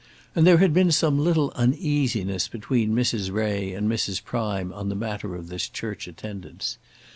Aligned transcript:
And 0.33 0.47
there 0.47 0.57
had 0.57 0.73
been 0.73 0.91
some 0.91 1.19
little 1.19 1.51
uneasiness 1.53 2.47
between 2.47 2.95
Mrs. 2.95 3.31
Ray 3.31 3.71
and 3.75 3.87
Mrs. 3.87 4.23
Prime 4.23 4.73
on 4.73 4.89
the 4.89 4.95
matter 4.95 5.35
of 5.35 5.47
this 5.49 5.69
church 5.69 6.07
attendance. 6.07 6.79